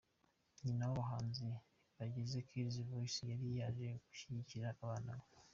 Nyina 0.63 0.83
w'abahanzi 0.89 1.47
bagize 1.97 2.37
Kidz 2.47 2.77
Voice 2.89 3.21
yari 3.31 3.47
yaje 3.59 3.87
gushyigikira 4.07 4.67
abana 4.81 5.11
be. 5.19 5.23